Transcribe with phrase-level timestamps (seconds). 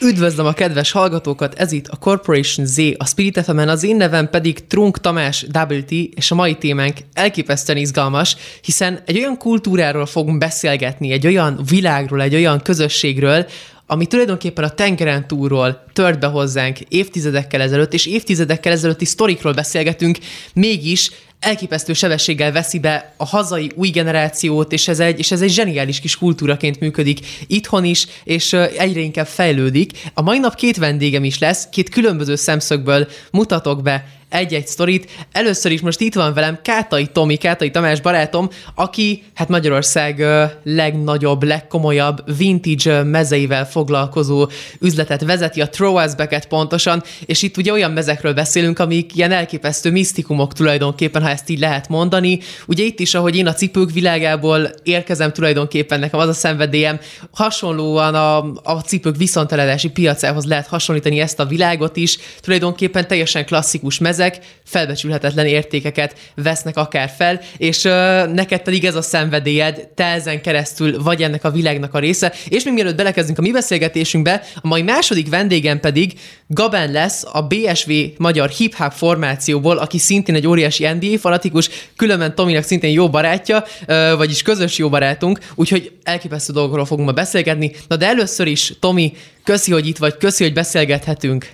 [0.00, 4.30] Üdvözlöm a kedves hallgatókat, ez itt a Corporation Z, a Spirit fm az én nevem
[4.30, 10.38] pedig Trunk Tamás WT, és a mai témánk elképesztően izgalmas, hiszen egy olyan kultúráról fogunk
[10.38, 13.46] beszélgetni, egy olyan világról, egy olyan közösségről,
[13.86, 20.18] ami tulajdonképpen a tengeren túlról tört be hozzánk évtizedekkel ezelőtt, és évtizedekkel ezelőtti sztorikról beszélgetünk,
[20.54, 25.50] mégis elképesztő sebességgel veszi be a hazai új generációt, és ez egy, és ez egy
[25.50, 29.92] zseniális kis kultúraként működik itthon is, és egyre inkább fejlődik.
[30.14, 35.10] A mai nap két vendégem is lesz, két különböző szemszögből mutatok be egy-egy sztorit.
[35.32, 40.24] Először is most itt van velem Kátai Tomi, Kátai Tamás barátom, aki hát Magyarország
[40.64, 44.48] legnagyobb, legkomolyabb vintage mezeivel foglalkozó
[44.80, 50.52] üzletet vezeti, a Throwasbacket pontosan, és itt ugye olyan mezekről beszélünk, amik ilyen elképesztő misztikumok
[50.52, 52.38] tulajdonképpen, ha ezt így lehet mondani.
[52.66, 58.14] Ugye itt is, ahogy én a cipők világából érkezem tulajdonképpen, nekem az a szenvedélyem, hasonlóan
[58.14, 64.17] a, a cipők viszonteledási piacához lehet hasonlítani ezt a világot is, tulajdonképpen teljesen klasszikus mez
[64.18, 67.92] ezek felbecsülhetetlen értékeket vesznek akár fel, és uh,
[68.32, 72.64] neked pedig ez a szenvedélyed, te ezen keresztül vagy ennek a világnak a része, és
[72.64, 76.12] még mielőtt belekezdünk a mi beszélgetésünkbe, a mai második vendégem pedig
[76.46, 82.64] Gaben lesz a BSV magyar hip-hop formációból, aki szintén egy óriási NBA fanatikus, különben Tominak
[82.64, 87.72] szintén jó barátja, uh, vagyis közös jó barátunk, úgyhogy elképesztő dolgokról fogunk ma beszélgetni.
[87.88, 89.12] Na de először is, Tomi,
[89.44, 91.50] köszi, hogy itt vagy, köszi, hogy beszélgethetünk.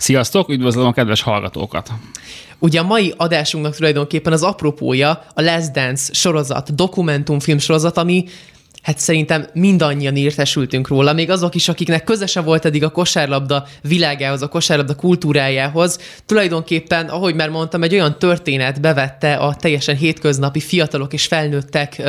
[0.00, 1.90] Sziasztok, üdvözlöm a kedves hallgatókat!
[2.58, 8.24] Ugye a mai adásunknak tulajdonképpen az apropója a Last Dance sorozat, dokumentumfilm sorozat, ami
[8.82, 14.42] hát szerintem mindannyian értesültünk róla, még azok is, akiknek közese volt eddig a kosárlabda világához,
[14.42, 15.98] a kosárlabda kultúrájához.
[16.26, 22.02] Tulajdonképpen, ahogy már mondtam, egy olyan történet bevette a teljesen hétköznapi fiatalok és felnőttek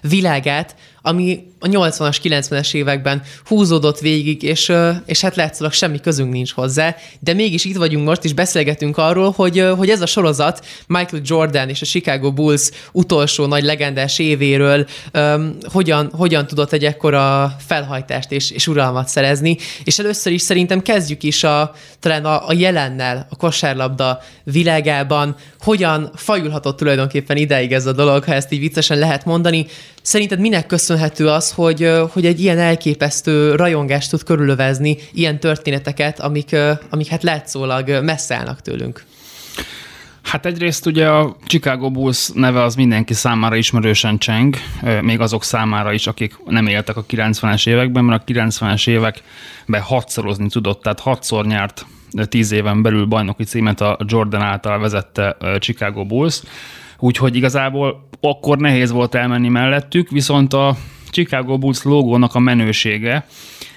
[0.00, 0.76] világát,
[1.08, 4.72] ami a 80-as, 90-es években húzódott végig, és,
[5.06, 9.30] és hát látszólag semmi közünk nincs hozzá, de mégis itt vagyunk most, és beszélgetünk arról,
[9.30, 14.86] hogy, hogy ez a sorozat Michael Jordan és a Chicago Bulls utolsó nagy legendás évéről
[15.14, 20.82] um, hogyan, hogyan tudott egy ekkora felhajtást és, és uralmat szerezni, és először is szerintem
[20.82, 27.86] kezdjük is a, talán a, a jelennel a kosárlabda világában, hogyan fajulhatott tulajdonképpen ideig ez
[27.86, 29.66] a dolog, ha ezt így viccesen lehet mondani.
[30.02, 36.56] Szerinted minek köszönhető az, hogy, hogy egy ilyen elképesztő rajongást tud körülövezni, ilyen történeteket, amik,
[36.90, 39.04] amik hát látszólag messze állnak tőlünk?
[40.22, 44.56] Hát egyrészt ugye a Chicago Bulls neve az mindenki számára ismerősen cseng,
[45.02, 50.48] még azok számára is, akik nem éltek a 90-es években, mert a 90-es években hatszorozni
[50.48, 51.86] tudott, tehát hatszor nyert
[52.28, 56.42] tíz éven belül bajnoki címet a Jordan által vezette Chicago Bulls,
[56.98, 60.76] úgyhogy igazából akkor nehéz volt elmenni mellettük, viszont a
[61.10, 63.26] Chicago Bulls logónak a menősége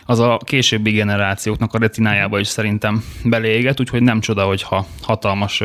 [0.05, 5.63] az a későbbi generációknak a retinájába is szerintem beléget, úgyhogy nem csoda, hogyha hatalmas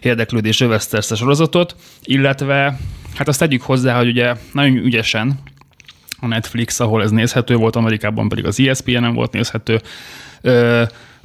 [0.00, 2.78] érdeklődés övezte ezt a sorozatot, illetve
[3.14, 5.40] hát azt tegyük hozzá, hogy ugye nagyon ügyesen
[6.20, 9.80] a Netflix, ahol ez nézhető volt, Amerikában pedig az ESPN-en volt nézhető,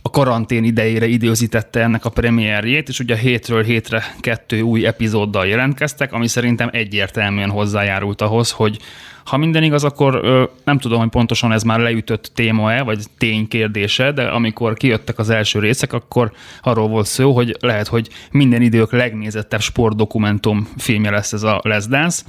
[0.05, 6.13] a karantén idejére időzítette ennek a premierjét, és ugye hétről hétre kettő új epizóddal jelentkeztek,
[6.13, 8.79] ami szerintem egyértelműen hozzájárult ahhoz, hogy
[9.25, 10.21] ha minden igaz, akkor
[10.63, 15.59] nem tudom, hogy pontosan ez már leütött téma-e, vagy ténykérdése, de amikor kijöttek az első
[15.59, 21.43] részek, akkor arról volt szó, hogy lehet, hogy minden idők legnézettebb sportdokumentum filmje lesz ez
[21.43, 22.23] a Les Dance.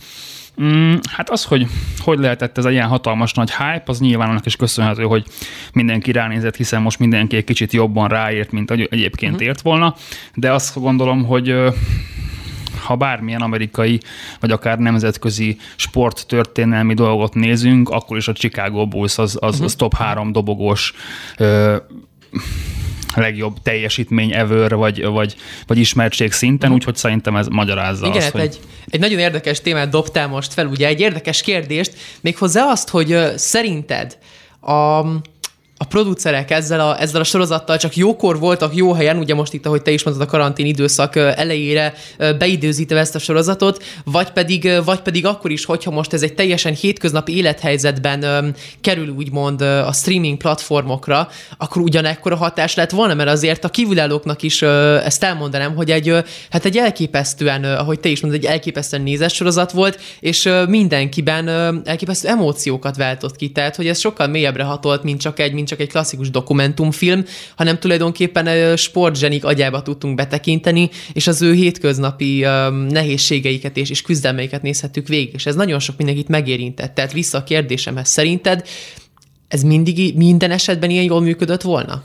[0.62, 1.66] Mm, hát az, hogy
[1.98, 5.24] hogy lehetett ez egy ilyen hatalmas nagy hype, az nyilván annak is köszönhető, hogy
[5.72, 9.48] mindenki ránézett, hiszen most mindenki egy kicsit jobban ráért, mint egyébként uh-huh.
[9.48, 9.94] ért volna,
[10.34, 11.54] de azt gondolom, hogy
[12.84, 14.00] ha bármilyen amerikai,
[14.40, 19.64] vagy akár nemzetközi sporttörténelmi dolgot nézünk, akkor is a Chicago Bulls az, az, uh-huh.
[19.64, 20.94] az top három dobogós
[21.36, 21.76] ö,
[23.16, 25.34] legjobb teljesítmény ever, vagy, vagy,
[25.66, 26.78] vagy ismertség szinten, mhm.
[26.78, 28.42] úgyhogy szerintem ez magyarázza Igen, azt, hát hogy...
[28.42, 28.58] egy,
[28.88, 34.18] egy nagyon érdekes témát dobtál most fel, ugye egy érdekes kérdést, méghozzá azt, hogy szerinted
[34.60, 35.02] a
[35.78, 39.66] a producerek ezzel a, ezzel a sorozattal csak jókor voltak jó helyen, ugye most itt,
[39.66, 41.94] ahogy te is mondtad, a karantén időszak elejére
[42.38, 46.74] beidőzítve ezt a sorozatot, vagy pedig, vagy pedig akkor is, hogyha most ez egy teljesen
[46.74, 51.28] hétköznapi élethelyzetben um, kerül úgymond a streaming platformokra,
[51.58, 56.10] akkor ugyanekkor a hatás lett volna, mert azért a kívülállóknak is ezt elmondanám, hogy egy,
[56.10, 60.44] uh, hát egy elképesztően, uh, ahogy te is mondod, egy elképesztően nézett sorozat volt, és
[60.44, 61.48] uh, mindenkiben
[61.84, 65.80] elképesztő emóciókat váltott ki, tehát hogy ez sokkal mélyebbre hatolt, mint csak egy, mint csak
[65.80, 67.24] egy klasszikus dokumentumfilm,
[67.56, 72.46] hanem tulajdonképpen sportzsenik agyába tudtunk betekinteni, és az ő hétköznapi
[72.88, 76.94] nehézségeiket és, és küzdelmeiket nézhettük végig, és ez nagyon sok mindenkit megérintett.
[76.94, 78.68] Tehát vissza a kérdésemhez, szerinted
[79.48, 82.00] ez mindig, minden esetben ilyen jól működött volna?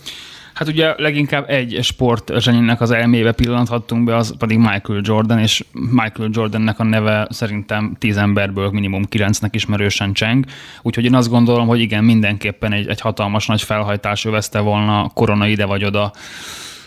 [0.61, 5.65] Hát ugye leginkább egy sport zsenyének az elmébe pillanthattunk be, az pedig Michael Jordan, és
[5.71, 10.45] Michael Jordannek a neve szerintem tíz emberből minimum kilencnek ismerősen cseng.
[10.81, 15.47] Úgyhogy én azt gondolom, hogy igen, mindenképpen egy, egy hatalmas nagy felhajtás övezte volna korona
[15.47, 16.11] ide vagy oda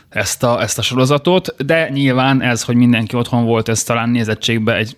[0.09, 4.77] ezt a, ezt a sorozatot, de nyilván ez, hogy mindenki otthon volt, ez talán nézettségbe
[4.77, 4.97] egy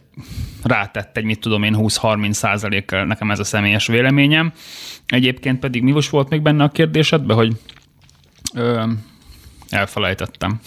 [0.63, 4.53] rátett egy, mit tudom én, 20-30 százalékkal nekem ez a személyes véleményem.
[5.07, 7.57] Egyébként pedig mi most volt még benne a kérdésedben, hogy
[8.57, 8.83] Ö,
[9.71, 10.61] elfelejtettem.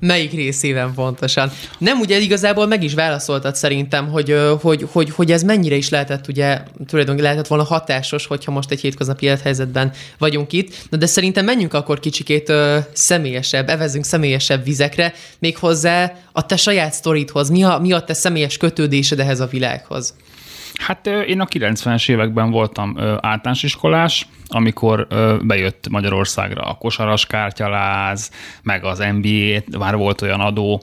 [0.00, 1.50] Melyik részében pontosan?
[1.78, 6.28] Nem, ugye igazából meg is válaszoltad szerintem, hogy, hogy, hogy, hogy ez mennyire is lehetett,
[6.28, 10.86] ugye tulajdonképpen lehetett volna hatásos, hogyha most egy hétköznapi élethelyzetben vagyunk itt.
[10.90, 16.92] Na de szerintem menjünk akkor kicsikét ö, személyesebb, evezünk személyesebb vizekre, méghozzá a te saját
[16.92, 17.50] sztoridhoz.
[17.50, 20.14] Mi a, mi a te személyes kötődésed ehhez a világhoz?
[20.78, 25.06] Hát én a 90-es években voltam általános iskolás, amikor
[25.42, 28.30] bejött Magyarországra a kosaras kártyaláz,
[28.62, 30.82] meg az NBA, már volt olyan adó,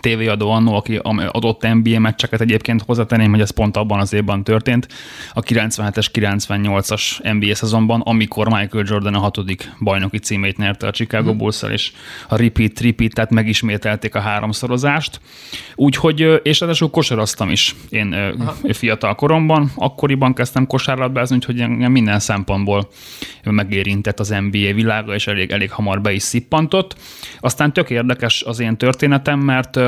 [0.00, 0.96] tévéadó annó, aki
[1.30, 4.88] adott NBA meccseket egyébként hozzátenném, hogy ez pont abban az évben történt,
[5.32, 11.30] a 97-es, 98-as NBA szezonban, amikor Michael Jordan a hatodik bajnoki címét nyerte a Chicago
[11.30, 11.38] mhm.
[11.38, 11.92] bulls és
[12.28, 15.20] a repeat, repeat, tehát megismételték a háromszorozást.
[15.74, 18.54] Úgyhogy, és ráadásul kosaraztam is én Aha.
[18.72, 22.88] fiatal koromban, akkoriban kezdtem kosárlabdázni, úgyhogy minden szempontból
[23.44, 26.96] megérintett az NBA világa, és elég, elég hamar be is szippantott.
[27.40, 29.79] Aztán tök érdekes az én történetem, mert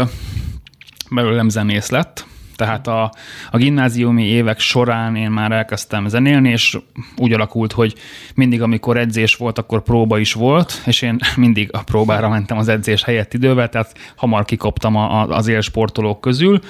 [1.11, 3.13] belőlem zenész lett, tehát a,
[3.51, 6.79] a gimnáziumi évek során én már elkezdtem zenélni, és
[7.17, 7.95] úgy alakult, hogy
[8.35, 12.69] mindig, amikor edzés volt, akkor próba is volt, és én mindig a próbára mentem az
[12.69, 16.61] edzés helyett idővel, tehát hamar kikoptam a, a, az élsportolók közül,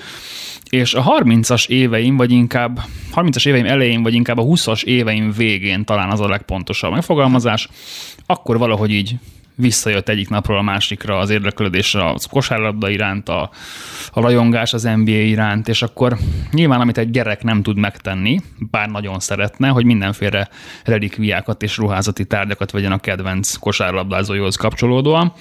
[0.71, 2.81] és a 30-as éveim, vagy inkább
[3.15, 7.69] 30-as éveim elején, vagy inkább a 20-as éveim végén talán az a legpontosabb megfogalmazás,
[8.27, 9.17] akkor valahogy így
[9.63, 13.51] visszajött egyik napról a másikra az érdeklődés a kosárlabda iránt, a,
[14.13, 16.17] a rajongás az NBA iránt, és akkor
[16.51, 20.49] nyilván, amit egy gyerek nem tud megtenni, bár nagyon szeretne, hogy mindenféle
[20.85, 25.33] relikviákat és ruházati tárgyakat vegyen a kedvenc kosárlabdázójóhoz kapcsolódóan,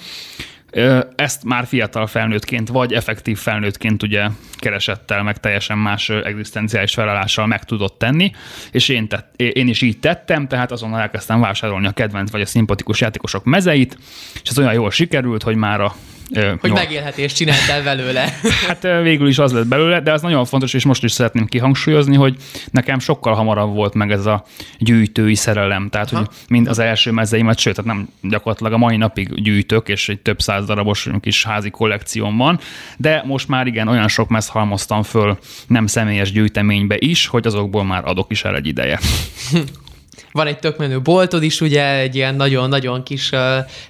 [1.16, 7.64] ezt már fiatal felnőttként, vagy effektív felnőttként ugye keresettel, meg teljesen más egzisztenciális felállással meg
[7.64, 8.32] tudott tenni,
[8.70, 12.46] és én, tett, én is így tettem, tehát azonnal elkezdtem vásárolni a kedvenc vagy a
[12.46, 13.98] szimpatikus játékosok mezeit,
[14.42, 15.94] és ez olyan jól sikerült, hogy már a
[16.60, 16.74] hogy no.
[16.74, 18.34] megélhetést csináltál belőle.
[18.66, 22.16] Hát végül is az lett belőle, de az nagyon fontos, és most is szeretném kihangsúlyozni,
[22.16, 22.36] hogy
[22.70, 24.44] nekem sokkal hamarabb volt meg ez a
[24.78, 25.88] gyűjtői szerelem.
[25.88, 26.16] Tehát, ha.
[26.16, 30.20] hogy mind az első mezeimet, sőt, tehát nem gyakorlatilag a mai napig gyűjtök, és egy
[30.20, 32.60] több száz darabos kis házi kollekcióm van,
[32.96, 37.84] de most már igen, olyan sok mez halmoztam föl nem személyes gyűjteménybe is, hogy azokból
[37.84, 38.98] már adok is el egy ideje.
[40.32, 43.38] Van egy tök menő boltod is, ugye, egy ilyen nagyon-nagyon kis, uh,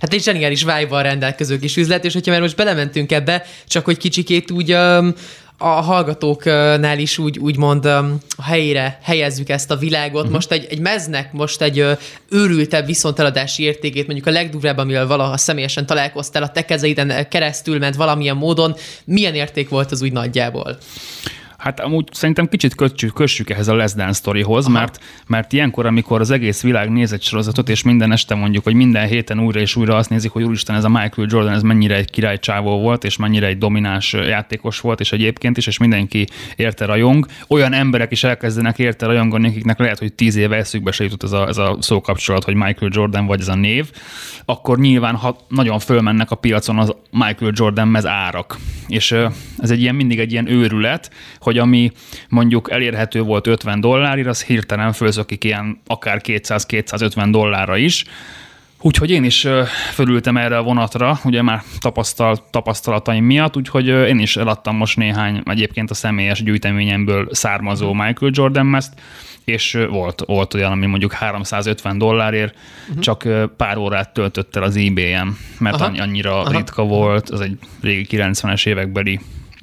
[0.01, 3.97] hát egy zseniális vibe rendelkező kis üzlet, és hogyha már most belementünk ebbe, csak hogy
[3.97, 5.15] kicsikét úgy um,
[5.63, 10.21] a hallgatóknál is úgy, úgymond um, helyére helyezzük ezt a világot.
[10.21, 10.33] Uh-huh.
[10.33, 15.37] Most egy, egy meznek most egy uh, őrültebb viszonteladási értékét, mondjuk a legdurvább, amivel valaha
[15.37, 20.79] személyesen találkoztál, a te kezeiden keresztül ment valamilyen módon, milyen érték volt az úgy nagyjából?
[21.63, 26.21] Hát amúgy szerintem kicsit kössük, kössük ehhez a Less Dance sztorihoz, mert, mert ilyenkor, amikor
[26.21, 29.77] az egész világ néz egy sorozatot, és minden este mondjuk, hogy minden héten újra és
[29.77, 33.17] újra azt nézik, hogy úristen, ez a Michael Jordan, ez mennyire egy királycsávó volt, és
[33.17, 36.27] mennyire egy domináns játékos volt, és egyébként is, és mindenki
[36.57, 37.27] érte rajong.
[37.49, 41.33] Olyan emberek is elkezdenek érte rajongani, akiknek lehet, hogy tíz éve eszükbe se jutott ez
[41.33, 43.91] a, ez a szókapcsolat, hogy Michael Jordan vagy ez a név,
[44.45, 48.59] akkor nyilván ha nagyon fölmennek a piacon az Michael Jordan mez árak.
[48.89, 49.15] És
[49.59, 51.93] ez egy ilyen, mindig egy ilyen őrület, hogy hogy ami
[52.29, 58.05] mondjuk elérhető volt 50 dollárért, az hirtelen fölzökik ilyen akár 200-250 dollárra is,
[58.85, 59.47] Úgyhogy én is
[59.93, 65.43] fölültem erre a vonatra, ugye már tapasztal, tapasztalataim miatt, úgyhogy én is eladtam most néhány
[65.45, 68.93] egyébként a személyes gyűjteményemből származó Michael Jordan mezt,
[69.45, 72.55] és volt, volt olyan, ami mondjuk 350 dollárért
[72.89, 73.03] uh-huh.
[73.03, 76.03] csak pár órát töltött el az eBay-en, mert Aha.
[76.03, 76.51] annyira Aha.
[76.51, 79.21] ritka volt, az egy régi 90-es évekbeli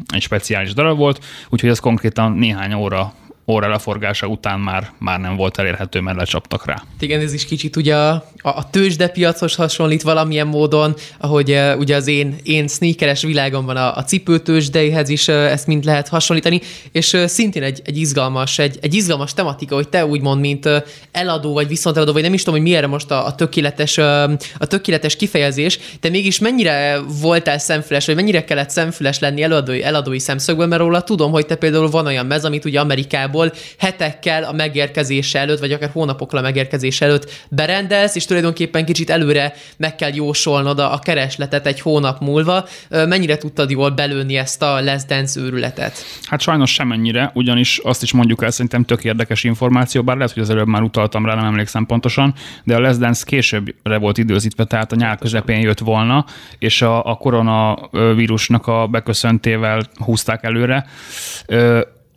[0.08, 3.14] egy speciális darab volt, úgyhogy ez konkrétan néhány óra
[3.50, 6.84] óra leforgása után már, már nem volt elérhető, mert lecsaptak rá.
[7.00, 12.08] Igen, ez is kicsit ugye a, a tőzsdepiachoz hasonlít valamilyen módon, ahogy uh, ugye az
[12.08, 17.26] én, én sneakeres világomban a, a cipőtőzsdeihez is uh, ezt mind lehet hasonlítani, és uh,
[17.26, 20.78] szintén egy, egy izgalmas, egy, egy izgalmas tematika, hogy te úgymond, mint uh,
[21.12, 24.32] eladó, vagy viszont eladó, vagy nem is tudom, hogy mi most a, a, tökéletes, uh,
[24.58, 30.20] a tökéletes kifejezés, de mégis mennyire voltál szemfüles, vagy mennyire kellett szemfüles lenni eladói, eladói
[30.20, 34.44] szemszögből, mert róla tudom, hogy te például van olyan mez, amit ugye Amerikából igazából hetekkel
[34.44, 39.96] a megérkezése előtt, vagy akár hónapokkal a megérkezés előtt berendelsz, és tulajdonképpen kicsit előre meg
[39.96, 42.66] kell jósolnod a, keresletet egy hónap múlva.
[42.90, 46.06] Mennyire tudtad jól belőni ezt a Les Dance őrületet?
[46.24, 50.44] Hát sajnos semennyire, ugyanis azt is mondjuk el, szerintem tök érdekes információ, bár lehet, hogy
[50.44, 54.64] az előbb már utaltam rá, nem emlékszem pontosan, de a Les Dance későbbre volt időzítve,
[54.64, 56.26] tehát a nyár közepén jött volna,
[56.60, 60.86] és a, a koronavírusnak a beköszöntével húzták előre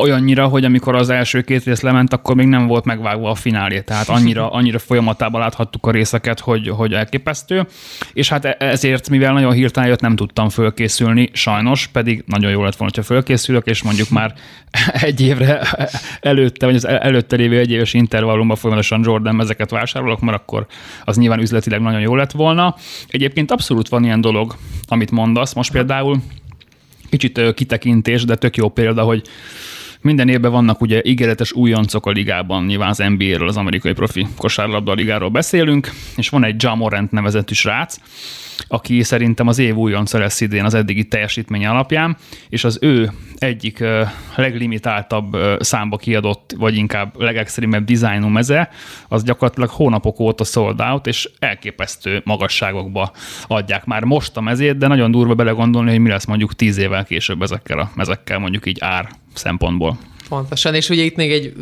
[0.03, 3.81] olyannyira, hogy amikor az első két rész lement, akkor még nem volt megvágva a finálé,
[3.81, 7.67] tehát annyira, annyira folyamatában láthattuk a részeket, hogy, hogy elképesztő,
[8.13, 12.63] és hát e- ezért, mivel nagyon hirtelen jött, nem tudtam fölkészülni, sajnos, pedig nagyon jó
[12.63, 14.35] lett volna, ha fölkészülök, és mondjuk már
[14.93, 15.69] egy évre
[16.21, 20.67] előtte, vagy az előtte lévő egy éves intervallumban folyamatosan Jordan ezeket vásárolok, mert akkor
[21.05, 22.75] az nyilván üzletileg nagyon jó lett volna.
[23.09, 24.57] Egyébként abszolút van ilyen dolog,
[24.87, 25.53] amit mondasz.
[25.53, 26.23] Most például
[27.11, 29.23] kicsit kitekintés, de tök jó példa, hogy
[30.03, 34.93] minden évben vannak ugye ígéretes újoncok a ligában, nyilván az NBA-ről, az amerikai profi kosárlabda
[34.93, 37.97] ligáról beszélünk, és van egy Jamorant nevezetű srác,
[38.69, 42.17] aki szerintem az év újonca lesz idén az eddigi teljesítmény alapján,
[42.49, 43.85] és az ő egyik
[44.37, 48.69] leglimitáltabb számba kiadott, vagy inkább legextrémebb dizájnú meze,
[49.09, 53.13] az gyakorlatilag hónapok óta sold out, és elképesztő magasságokba
[53.47, 57.05] adják már most a mezét, de nagyon durva belegondolni, hogy mi lesz mondjuk tíz évvel
[57.05, 59.99] később ezekkel a mezekkel, mondjuk így ár szempontból.
[60.29, 61.53] Pontosan, és ugye itt még egy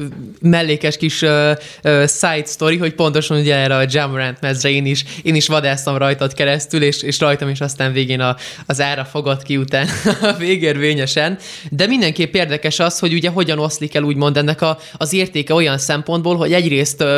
[0.41, 1.51] mellékes kis uh,
[1.85, 5.97] uh, side story, hogy pontosan ugye erre a Jamorant mezre én is, én is vadásztam
[5.97, 8.37] rajtad keresztül, és, és rajtam is aztán végén a,
[8.67, 9.89] az ára fogott ki után
[10.39, 11.39] végérvényesen.
[11.71, 15.79] De mindenképp érdekes az, hogy ugye hogyan oszlik el úgymond ennek a, az értéke olyan
[15.79, 17.17] szempontból, hogy egyrészt uh,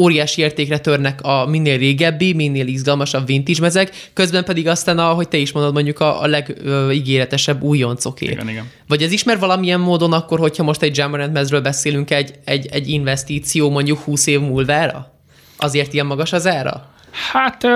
[0.00, 5.36] óriási értékre törnek a minél régebbi, minél izgalmasabb vintage mezek, közben pedig aztán, ahogy te
[5.36, 8.26] is mondod, mondjuk a, a legígéretesebb újoncoké.
[8.26, 8.70] Igen, igen.
[8.88, 12.88] Vagy ez ismer valamilyen módon akkor, hogyha most egy Jammerant mezről beszélünk, egy, egy, egy
[12.88, 15.14] investíció mondjuk 20 év múlvára?
[15.56, 16.89] Azért ilyen magas az ára?
[17.32, 17.66] Hát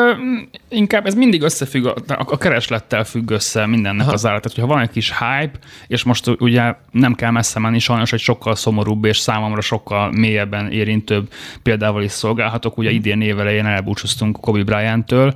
[0.68, 4.12] inkább ez mindig összefügg, a, kereslettel függ össze mindennek Aha.
[4.12, 4.42] az állat.
[4.42, 8.20] Tehát, hogyha van egy kis hype, és most ugye nem kell messze menni, sajnos egy
[8.20, 12.78] sokkal szomorúbb és számomra sokkal mélyebben érintőbb példával is szolgálhatok.
[12.78, 12.98] Ugye mhm.
[12.98, 15.34] idén évelején elbúcsúztunk Kobe Bryant-től,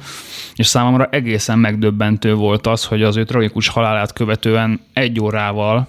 [0.54, 5.88] és számomra egészen megdöbbentő volt az, hogy az ő tragikus halálát követően egy órával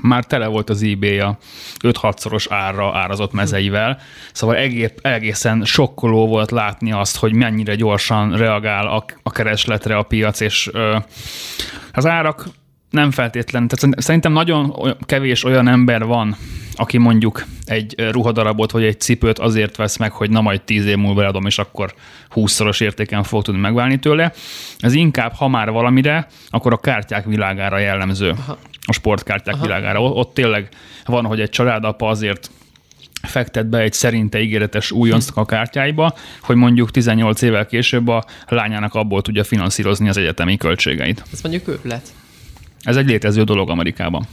[0.00, 1.38] már tele volt az eBay-a
[1.84, 3.98] 5-6-szoros árra árazott mezeivel,
[4.32, 4.56] szóval
[5.02, 10.70] egészen sokkoló volt látni azt, hogy mennyire gyorsan reagál a, a keresletre a piac, és
[11.92, 12.46] az árak
[12.90, 14.74] nem feltétlen, tehát szerintem nagyon
[15.06, 16.36] kevés olyan ember van,
[16.74, 20.96] aki mondjuk egy ruhadarabot vagy egy cipőt azért vesz meg, hogy na majd tíz év
[20.96, 21.94] múlva adom, és akkor
[22.28, 24.32] húszszoros értéken fog tudni megválni tőle.
[24.78, 28.30] Ez inkább, ha már valamire, akkor a kártyák világára jellemző.
[28.30, 28.58] Aha.
[28.86, 29.64] A sportkártyák Aha.
[29.64, 30.02] világára.
[30.02, 30.68] Ott tényleg
[31.04, 32.50] van, hogy egy családapa azért
[33.22, 38.94] fektet be egy szerinte ígéretes újoncnak a kártyáiba, hogy mondjuk 18 évvel később a lányának
[38.94, 41.22] abból tudja finanszírozni az egyetemi költségeit.
[41.32, 42.12] Ez mondjuk őrület.
[42.80, 44.26] Ez egy létező dolog Amerikában.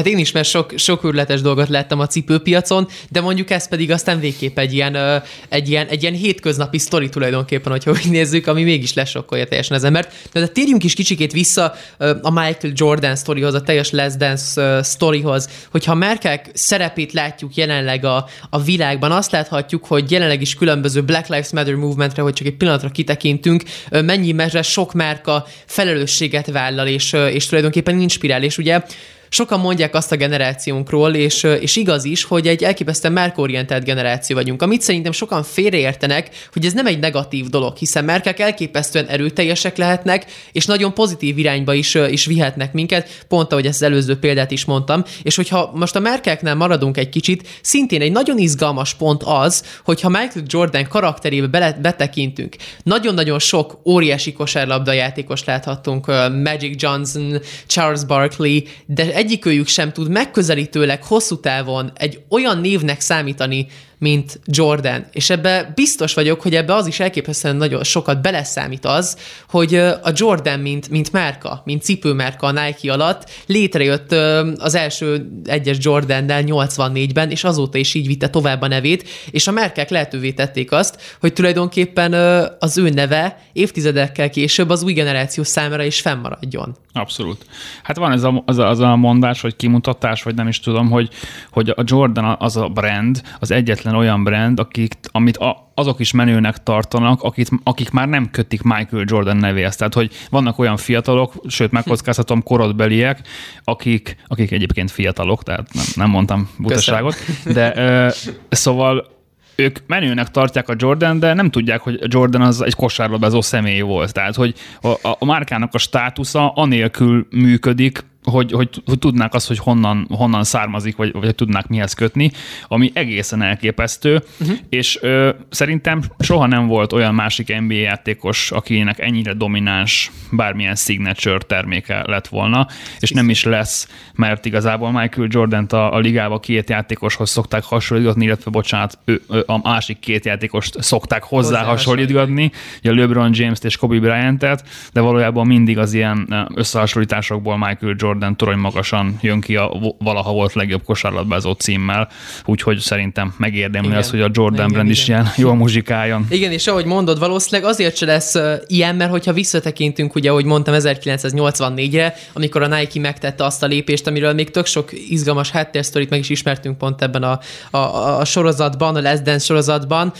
[0.00, 3.90] Hát én is, mert sok, sok őrületes dolgot láttam a cipőpiacon, de mondjuk ez pedig
[3.90, 8.62] aztán végképp egy ilyen, egy ilyen, egy ilyen hétköznapi sztori tulajdonképpen, hogyha úgy nézzük, ami
[8.62, 10.12] mégis lesokkolja teljesen az embert.
[10.32, 11.74] De, de térjünk is kicsikét vissza
[12.22, 18.04] a Michael Jordan sztorihoz, a teljes Les Dance sztorihoz, hogyha a Merkel szerepét látjuk jelenleg
[18.04, 22.46] a, a világban, azt láthatjuk, hogy jelenleg is különböző Black Lives Matter movementre, hogy csak
[22.46, 28.82] egy pillanatra kitekintünk, mennyi mezre sok márka felelősséget vállal, és, és tulajdonképpen inspirál, és ugye
[29.30, 34.62] sokan mondják azt a generációnkról, és, és igaz is, hogy egy elképesztően márkorientált generáció vagyunk,
[34.62, 40.26] amit szerintem sokan félreértenek, hogy ez nem egy negatív dolog, hiszen márkák elképesztően erőteljesek lehetnek,
[40.52, 44.64] és nagyon pozitív irányba is, is vihetnek minket, pont ahogy ezt az előző példát is
[44.64, 49.64] mondtam, és hogyha most a márkáknál maradunk egy kicsit, szintén egy nagyon izgalmas pont az,
[49.84, 56.06] hogyha Michael Jordan karakterébe betekintünk, nagyon-nagyon sok óriási kosárlabda játékos láthattunk,
[56.42, 63.66] Magic Johnson, Charles Barkley, de egyikőjük sem tud megközelítőleg hosszú távon egy olyan névnek számítani,
[64.00, 65.06] mint Jordan.
[65.12, 69.16] És ebbe biztos vagyok, hogy ebbe az is elképesztően nagyon sokat beleszámít az,
[69.48, 74.12] hogy a Jordan, mint, mint márka, mint cipőmárka a Nike alatt létrejött
[74.58, 79.52] az első egyes Jordannel 84-ben, és azóta is így vitte tovább a nevét, és a
[79.52, 82.12] márkák lehetővé tették azt, hogy tulajdonképpen
[82.58, 86.76] az ő neve évtizedekkel később az új generáció számára is fennmaradjon.
[86.92, 87.46] Abszolút.
[87.82, 90.90] Hát van ez a, az, a, az a mondás, vagy kimutatás, vagy nem is tudom,
[90.90, 91.08] hogy,
[91.50, 96.12] hogy a Jordan az a brand, az egyetlen olyan brand, akik, amit a, azok is
[96.12, 99.76] menőnek tartanak, akik, akik már nem kötik Michael Jordan nevéhez.
[99.76, 103.20] Tehát, hogy vannak olyan fiatalok, sőt, megkockáztatom korodbeliek,
[103.64, 108.08] akik, akik egyébként fiatalok, tehát nem, nem mondtam butaságot, de ö,
[108.48, 109.18] szóval
[109.60, 114.12] ők menőnek tartják a Jordan, de nem tudják, hogy Jordan az egy kosárlabdázó személy volt.
[114.12, 119.58] Tehát, hogy a, a márkának a státusza anélkül működik, hogy, hogy, hogy tudnák azt, hogy
[119.58, 122.30] honnan, honnan származik, vagy, vagy tudnák mihez kötni,
[122.68, 124.56] ami egészen elképesztő, uh-huh.
[124.68, 131.38] és ö, szerintem soha nem volt olyan másik NBA játékos, akinek ennyire domináns bármilyen signature
[131.38, 132.66] terméke lett volna,
[132.98, 138.24] és nem is lesz, mert igazából Michael Jordan-t a, a ligába két játékoshoz szokták hasonlítani,
[138.24, 142.50] illetve bocsánat, ő, a másik két játékost szokták hozzá, hozzá hasonlítani,
[142.82, 148.36] a LeBron James-t és Kobe Bryant-et, de valójában mindig az ilyen összehasonlításokból Michael Jordan Jordan
[148.36, 152.08] torony magasan jön ki a valaha volt legjobb kosárlabdázó címmel,
[152.44, 155.00] úgyhogy szerintem megérdemli az, hogy a Jordan igen, brand igen.
[155.00, 156.26] is ilyen jól muzsikáljon.
[156.30, 158.34] Igen, és ahogy mondod, valószínűleg azért se lesz
[158.66, 164.06] ilyen, mert hogyha visszatekintünk, ugye, ahogy mondtam, 1984-re, amikor a Nike megtette azt a lépést,
[164.06, 167.78] amiről még tök sok izgalmas háttérsztorit meg is ismertünk pont ebben a, a,
[168.18, 170.12] a sorozatban, a Last Dance sorozatban.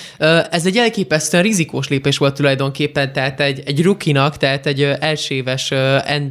[0.51, 5.73] Ez egy elképesztően rizikós lépés volt tulajdonképpen, tehát egy, egy rukinak, tehát egy első éves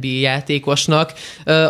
[0.00, 1.12] NBA játékosnak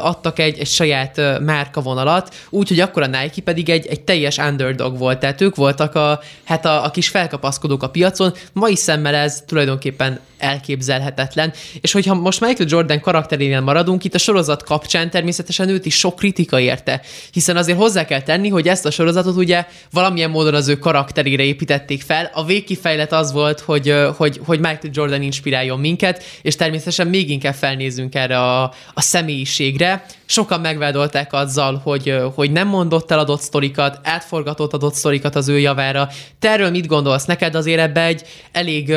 [0.02, 5.18] adtak egy, egy saját márkavonalat, úgyhogy akkor a Nike pedig egy, egy teljes underdog volt,
[5.18, 10.20] tehát ők voltak a, hát a, a kis felkapaszkodók a piacon, mai szemmel ez tulajdonképpen
[10.40, 11.52] elképzelhetetlen.
[11.80, 16.16] És hogyha most Michael Jordan karakterénél maradunk, itt a sorozat kapcsán természetesen őt is sok
[16.16, 17.00] kritika érte,
[17.32, 21.42] hiszen azért hozzá kell tenni, hogy ezt a sorozatot ugye valamilyen módon az ő karakterére
[21.42, 22.30] építették fel.
[22.35, 27.54] A végkifejlet az volt, hogy, hogy, hogy Michael Jordan inspiráljon minket, és természetesen még inkább
[27.54, 28.62] felnézünk erre a,
[28.94, 30.04] a személyiségre.
[30.26, 35.59] Sokan megvádolták azzal, hogy, hogy nem mondott el adott sztorikat, átforgatott adott sztorikat az ő
[35.59, 36.09] javára.
[36.38, 37.24] Te erről mit gondolsz?
[37.24, 38.22] Neked azért ebbe egy
[38.53, 38.94] elég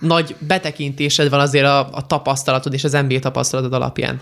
[0.00, 4.20] nagy betekintésed van azért a, a tapasztalatod és az NBA tapasztalatod alapján.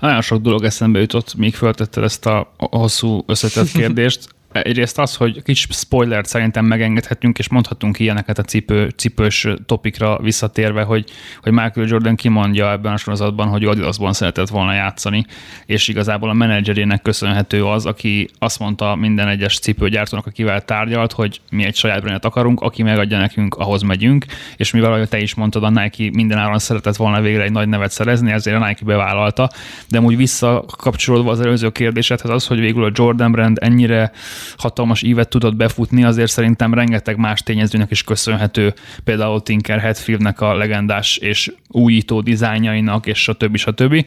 [0.00, 4.28] Nagyon sok dolog eszembe jutott, még föltetted ezt a hosszú összetett kérdést.
[4.62, 10.82] Egyrészt az, hogy kicsit spoilert szerintem megengedhetünk, és mondhatunk ilyeneket a cipő, cipős topikra visszatérve,
[10.82, 11.10] hogy,
[11.42, 15.26] hogy Michael Jordan kimondja ebben a sorozatban, hogy Adidasban szeretett volna játszani,
[15.66, 21.40] és igazából a menedzserének köszönhető az, aki azt mondta minden egyes cipőgyártónak, akivel tárgyalt, hogy
[21.50, 24.24] mi egy saját brandet akarunk, aki megadja nekünk, ahhoz megyünk,
[24.56, 27.90] és mivel ahogy te is mondtad, a Nike mindenáron szeretett volna végre egy nagy nevet
[27.90, 29.50] szerezni, ezért a Nike bevállalta,
[29.88, 34.12] de úgy visszakapcsolódva az előző kérdésedhez az, hogy végül a Jordan brand ennyire
[34.56, 40.54] hatalmas ívet tudott befutni, azért szerintem rengeteg más tényezőnek is köszönhető, például Tinker Hatfieldnek a
[40.54, 43.56] legendás és újító dizájnjainak, és stb.
[43.56, 44.06] stb.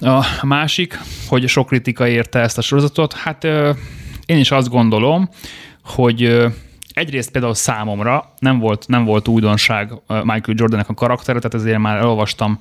[0.00, 3.44] A másik, hogy sok kritika érte ezt a sorozatot, hát
[4.26, 5.28] én is azt gondolom,
[5.84, 6.46] hogy
[6.92, 11.96] egyrészt például számomra nem volt, nem volt újdonság Michael Jordannek a karaktere, tehát ezért már
[11.96, 12.58] elolvastam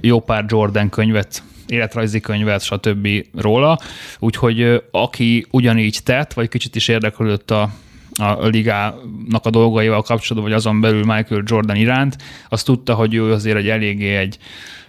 [0.00, 3.08] jó pár Jordan könyvet életrajzi könyvet, stb.
[3.36, 3.78] róla,
[4.18, 7.70] úgyhogy aki ugyanígy tett, vagy kicsit is érdeklődött a,
[8.14, 12.16] a ligának a dolgaival kapcsolatban, vagy azon belül Michael Jordan iránt,
[12.48, 14.38] azt tudta, hogy ő azért egy eléggé egy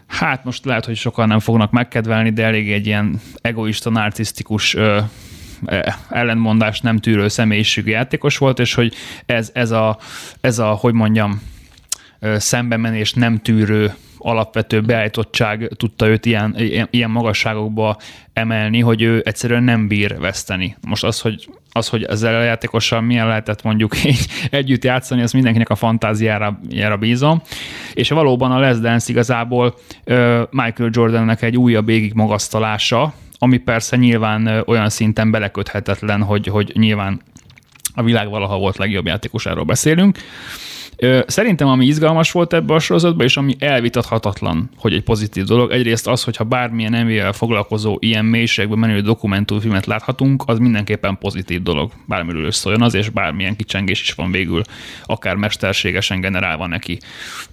[0.07, 4.75] hát most lehet, hogy sokan nem fognak megkedvelni, de eléggé egy ilyen egoista, narcisztikus
[6.09, 8.93] ellenmondás nem tűrő személyiségű játékos volt, és hogy
[9.25, 9.97] ez, ez, a,
[10.41, 11.41] ez a, hogy mondjam,
[12.37, 16.55] szembemenés nem tűrő alapvető beállítottság tudta őt ilyen,
[16.89, 17.97] ilyen magasságokba
[18.33, 20.75] emelni, hogy ő egyszerűen nem bír veszteni.
[20.87, 25.31] Most az, hogy, az, hogy ezzel a játékossal milyen lehetett mondjuk így együtt játszani, az
[25.31, 27.41] mindenkinek a fantáziára bízom.
[27.93, 29.75] És valóban a Les Dance igazából
[30.49, 37.21] Michael Jordannek egy újabb égig magasztalása, ami persze nyilván olyan szinten beleköthetetlen, hogy, hogy nyilván
[37.95, 40.17] a világ valaha volt legjobb játékosáról beszélünk,
[41.25, 46.07] Szerintem ami izgalmas volt ebbe a sorozatban, és ami elvitathatatlan, hogy egy pozitív dolog, egyrészt
[46.07, 52.47] az, hogyha bármilyen nba foglalkozó ilyen mélységben menő dokumentumfilmet láthatunk, az mindenképpen pozitív dolog, bármiről
[52.47, 54.61] is szóljon az, és bármilyen kicsengés is van végül,
[55.05, 56.97] akár mesterségesen generálva neki.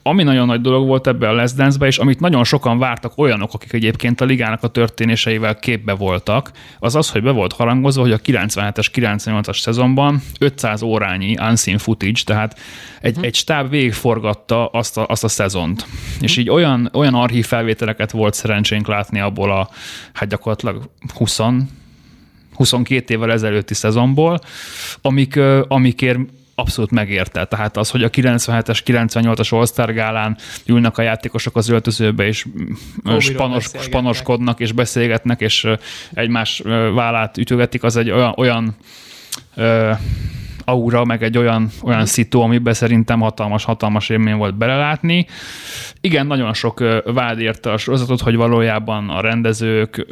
[0.03, 3.55] Ami nagyon nagy dolog volt ebbe a Les Dance-be, és amit nagyon sokan vártak olyanok,
[3.55, 8.13] akik egyébként a ligának a történéseivel képbe voltak, az az, hogy be volt harangozva, hogy
[8.13, 12.59] a 97-es, 98-as szezonban 500 órányi unseen footage, tehát
[13.01, 13.27] egy, uh-huh.
[13.31, 15.87] Egy stáb végigforgatta azt a, azt a szezont.
[16.21, 19.69] És így olyan, olyan archív felvételeket volt szerencsénk látni abból a,
[20.13, 21.41] hát gyakorlatilag 20
[22.55, 24.41] 22 évvel ezelőtti szezonból,
[25.03, 25.39] amik,
[25.69, 26.19] amikért
[26.55, 27.45] abszolút megérte.
[27.45, 32.47] Tehát az, hogy a 97-es, 98-as All-Star gálán ülnek a játékosok az öltözőbe, és
[33.19, 35.67] spanos, spanoskodnak, és beszélgetnek, és
[36.13, 36.63] egymás
[36.95, 38.77] vállát ütögetik, az egy olyan, olyan
[40.71, 45.27] aura, meg egy olyan, olyan szitu, amiben szerintem hatalmas, hatalmas élmény volt belelátni.
[46.01, 50.07] Igen, nagyon sok vád érte a sorozatot, hogy valójában a rendezők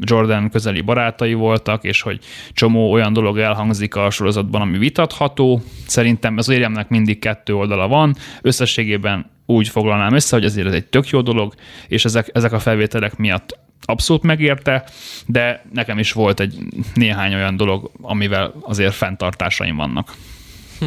[0.00, 2.18] Jordan közeli barátai voltak, és hogy
[2.52, 5.62] csomó olyan dolog elhangzik a sorozatban, ami vitatható.
[5.86, 8.14] Szerintem az éremnek mindig kettő oldala van.
[8.42, 11.54] Összességében úgy foglalnám össze, hogy azért ez egy tök jó dolog,
[11.88, 14.84] és ezek, ezek a felvételek miatt abszolút megérte,
[15.26, 16.58] de nekem is volt egy
[16.94, 20.14] néhány olyan dolog, amivel azért fenntartásaim vannak.
[20.78, 20.86] Hm.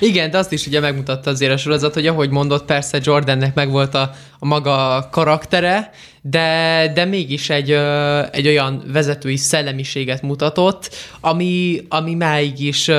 [0.00, 3.94] Igen, de azt is ugye megmutatta azért a sorozat, hogy ahogy mondott, persze Jordannek megvolt
[3.94, 5.90] a, a maga karaktere,
[6.30, 7.70] de, de mégis egy,
[8.30, 12.90] egy olyan vezetői szellemiséget mutatott, ami, ami máig is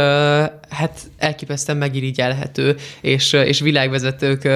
[0.69, 4.49] hát elképesztően megirigyelhető, és, és világvezetők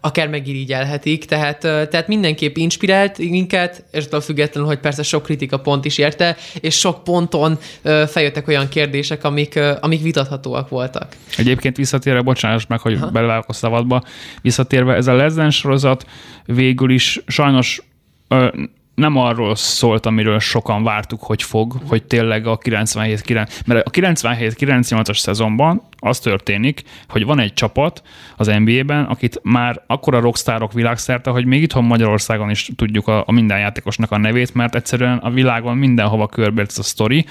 [0.00, 5.84] akár megirigyelhetik, tehát, tehát mindenképp inspirált minket, és attól függetlenül, hogy persze sok kritika pont
[5.84, 7.58] is érte, és sok ponton
[8.06, 11.16] feljöttek olyan kérdések, amik, amik vitathatóak voltak.
[11.36, 14.02] Egyébként visszatérve, bocsánat meg, hogy belevágok a szabadba,
[14.42, 16.06] visszatérve, ez a Lesden sorozat
[16.44, 17.80] végül is sajnos
[18.28, 18.48] ö,
[18.96, 21.88] nem arról szólt, amiről sokan vártuk, hogy fog, uh-huh.
[21.88, 28.02] hogy tényleg a 97 9 mert a 97-98-as szezonban az történik, hogy van egy csapat
[28.36, 33.32] az NBA-ben, akit már akkora rockstárok világszerte, hogy még itthon Magyarországon is tudjuk a, a
[33.32, 37.26] minden játékosnak a nevét, mert egyszerűen a világon mindenhova körbért ez a sztori,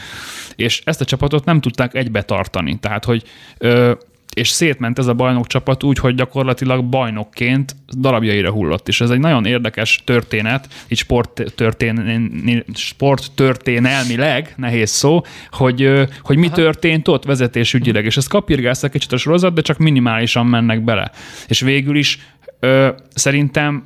[0.55, 2.79] és ezt a csapatot nem tudták egybe tartani.
[2.79, 3.23] Tehát, hogy
[3.57, 3.91] ö,
[4.35, 8.87] és szétment ez a bajnok csapat úgy, hogy gyakorlatilag bajnokként darabjaira hullott.
[8.87, 13.31] És ez egy nagyon érdekes történet, így sport, történ, sport
[14.55, 18.05] nehéz szó, hogy, hogy mi történt ott vezetésügyileg.
[18.05, 21.11] És ezt kapirgáztak kicsit a sorozat, de csak minimálisan mennek bele.
[21.47, 22.19] És végül is
[22.59, 23.83] ö, szerintem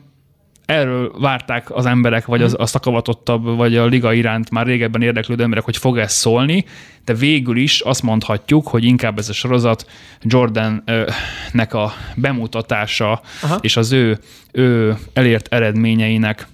[0.69, 5.43] erről várták az emberek, vagy az, a szakavatottabb, vagy a liga iránt már régebben érdeklődő
[5.43, 6.65] emberek, hogy fog ez szólni,
[7.05, 9.89] de végül is azt mondhatjuk, hogy inkább ez a sorozat
[10.21, 13.57] Jordannek a bemutatása Aha.
[13.61, 14.19] és az ő,
[14.51, 16.47] ő elért eredményeinek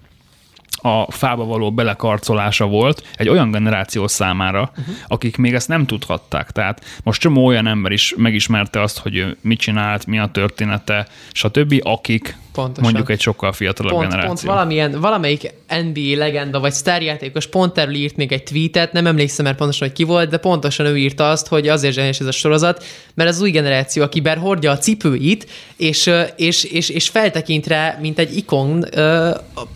[0.81, 4.95] a fába való belekarcolása volt egy olyan generáció számára, uh-huh.
[5.07, 6.51] akik még ezt nem tudhatták.
[6.51, 11.07] Tehát most csomó olyan ember is megismerte azt, hogy ő mit csinált, mi a története,
[11.31, 12.83] stb., akik Pontosan.
[12.83, 14.33] Mondjuk egy sokkal fiatalabb pont, generáció.
[14.33, 19.45] Pont valamilyen, valamelyik NBA legenda vagy sztárjátékos pont erről írt még egy tweetet, nem emlékszem
[19.45, 22.31] már pontosan, hogy ki volt, de pontosan ő írta azt, hogy azért zseniás ez a
[22.31, 27.67] sorozat, mert az új generáció, aki bár hordja a cipőit, és, és, és, és feltekint
[27.67, 28.85] rá, mint egy ikon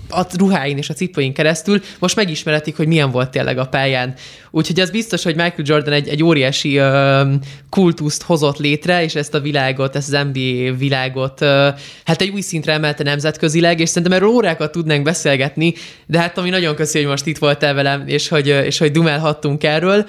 [0.10, 4.14] a ruháin és a cipőin keresztül, most megismeretik, hogy milyen volt tényleg a pályán.
[4.52, 6.80] Úgyhogy az biztos, hogy Michael Jordan egy, egy óriási
[7.70, 11.40] kultuszt hozott létre, és ezt a világot, ezt az NBA világot,
[12.04, 15.74] hát egy új szintre emelte nemzetközileg, és szerintem erről órákat tudnánk beszélgetni,
[16.06, 19.64] de hát ami nagyon köszi, hogy most itt voltál velem, és hogy, és hogy dumálhattunk
[19.64, 20.06] erről.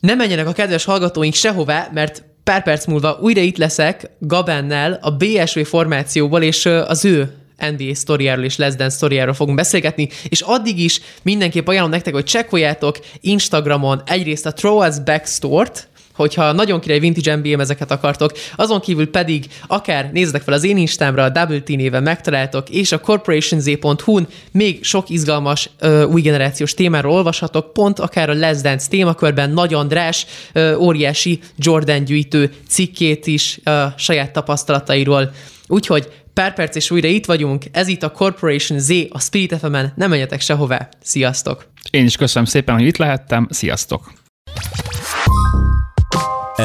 [0.00, 5.10] Ne menjenek a kedves hallgatóink sehová, mert pár perc múlva újra itt leszek Gabennel a
[5.10, 10.78] BSV formációból, és az ő NBA sztoriáról és Les Dance sztoriáról fogunk beszélgetni, és addig
[10.78, 16.80] is mindenképp ajánlom nektek, hogy csekkoljátok Instagramon egyrészt a Throw Us Back Store-t, hogyha nagyon
[16.80, 21.28] király vintage NBA ezeket akartok, azon kívül pedig akár nézzetek fel az én Instámra, a
[21.28, 27.72] Double T néven megtaláltok, és a corporationz.hu-n még sok izgalmas ö, új generációs témáról olvashatok,
[27.72, 33.84] pont akár a Les Dance témakörben Nagy András ö, óriási Jordan gyűjtő cikkét is ö,
[33.96, 35.32] saját tapasztalatairól.
[35.66, 39.76] Úgyhogy pár perc és újra itt vagyunk, ez itt a Corporation Z, a Spirit fm
[39.94, 40.88] nem menjetek sehová.
[41.02, 41.66] Sziasztok!
[41.90, 44.12] Én is köszönöm szépen, hogy itt lehettem, sziasztok!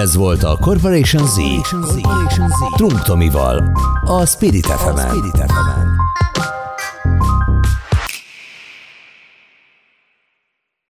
[0.04, 2.76] Ez volt a Corporation Z, Corporation Z.
[2.76, 3.72] Trunk Tomival,
[4.06, 5.93] a Spirit fm